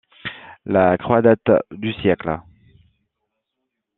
La 0.65 0.97
croix 0.97 1.21
date 1.21 1.51
du 1.69 1.93
siècle. 1.93 2.39